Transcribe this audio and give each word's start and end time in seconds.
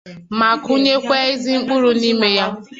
ma 0.39 0.49
kụnyekwa 0.63 1.17
ezi 1.31 1.51
mkpụrụ 1.59 1.91
n'ime 1.99 2.29
ya 2.37 2.47